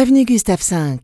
[0.00, 0.96] Avenue Gustave V,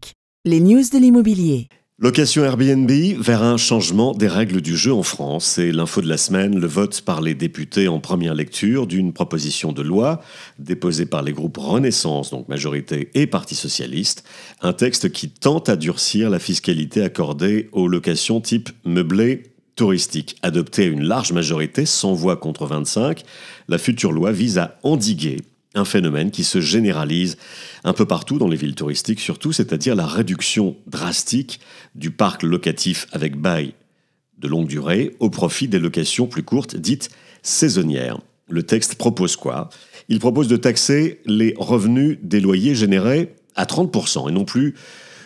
[0.47, 1.69] les news de l'immobilier.
[1.99, 5.45] Location Airbnb vers un changement des règles du jeu en France.
[5.45, 9.75] C'est l'info de la semaine, le vote par les députés en première lecture d'une proposition
[9.75, 10.23] de loi
[10.59, 14.25] déposée par les groupes Renaissance, donc majorité et Parti socialiste.
[14.63, 19.43] Un texte qui tente à durcir la fiscalité accordée aux locations type meublé
[19.75, 20.37] touristique.
[20.41, 23.25] Adopté à une large majorité, 100 voix contre 25,
[23.69, 25.43] la future loi vise à endiguer
[25.77, 27.37] un phénomène qui se généralise
[27.85, 31.61] un peu partout dans les villes touristiques surtout, c'est-à-dire la réduction drastique
[31.95, 33.75] du parc locatif avec bail
[34.39, 37.11] de longue durée au profit des locations plus courtes dites
[37.43, 38.19] saisonnières.
[38.49, 39.71] Le texte propose quoi?
[40.09, 44.75] Il propose de taxer les revenus des loyers générés à 30% et non plus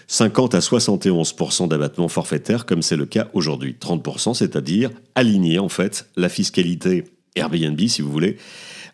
[0.07, 3.77] 50 à 71% d'abattement forfaitaire comme c'est le cas aujourd'hui.
[3.81, 7.05] 30%, c'est-à-dire aligner en fait la fiscalité
[7.37, 8.37] Airbnb, si vous voulez,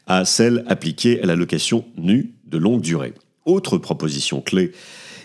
[0.06, 3.14] à celle appliquée à la location nue de longue durée.
[3.44, 4.72] Autre proposition clé,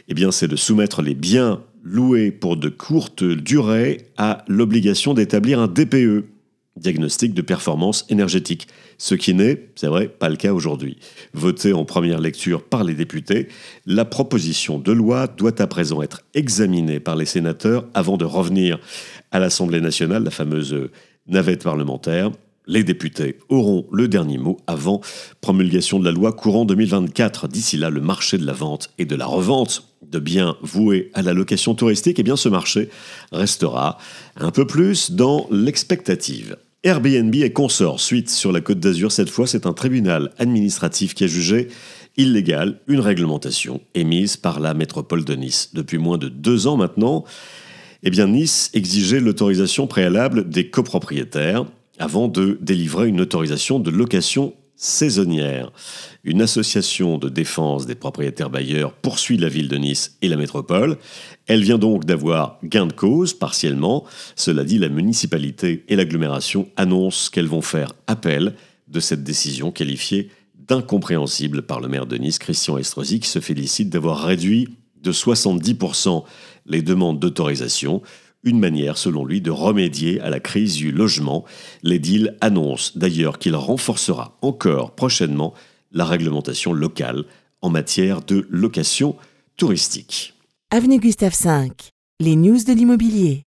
[0.07, 5.59] eh bien, c'est de soumettre les biens loués pour de courtes durées à l'obligation d'établir
[5.59, 6.25] un DPE,
[6.77, 10.97] diagnostic de performance énergétique, ce qui n'est, c'est vrai, pas le cas aujourd'hui.
[11.33, 13.47] Votée en première lecture par les députés,
[13.85, 18.79] la proposition de loi doit à présent être examinée par les sénateurs avant de revenir
[19.31, 20.89] à l'Assemblée nationale, la fameuse
[21.27, 22.31] navette parlementaire,
[22.67, 25.01] les députés auront le dernier mot avant
[25.41, 27.47] promulgation de la loi courant 2024.
[27.47, 31.21] D'ici là, le marché de la vente et de la revente de biens voués à
[31.21, 32.89] la location touristique, eh bien ce marché
[33.31, 33.97] restera
[34.35, 36.57] un peu plus dans l'expectative.
[36.83, 39.11] Airbnb et consort suite sur la Côte d'Azur.
[39.11, 41.67] Cette fois, c'est un tribunal administratif qui a jugé
[42.17, 45.69] illégale une réglementation émise par la métropole de Nice.
[45.73, 47.23] Depuis moins de deux ans maintenant,
[48.03, 51.65] eh Nice exigeait l'autorisation préalable des copropriétaires
[52.01, 55.71] avant de délivrer une autorisation de location saisonnière.
[56.23, 60.97] Une association de défense des propriétaires bailleurs poursuit la ville de Nice et la métropole.
[61.45, 64.05] Elle vient donc d'avoir gain de cause partiellement.
[64.35, 68.55] Cela dit, la municipalité et l'agglomération annoncent qu'elles vont faire appel
[68.87, 73.89] de cette décision qualifiée d'incompréhensible par le maire de Nice, Christian Estrosi, qui se félicite
[73.89, 74.69] d'avoir réduit
[75.03, 76.23] de 70%
[76.65, 78.01] les demandes d'autorisation,
[78.43, 81.45] une manière, selon lui, de remédier à la crise du logement.
[81.83, 85.53] L'édile annonce d'ailleurs qu'il renforcera encore prochainement
[85.91, 87.25] la réglementation locale
[87.61, 89.15] en matière de location
[89.57, 90.33] touristique.
[90.71, 91.71] Avenue Gustave V,
[92.19, 93.43] les news de l'immobilier.